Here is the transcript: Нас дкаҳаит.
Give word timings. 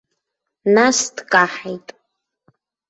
Нас 0.75 0.97
дкаҳаит. 1.15 1.87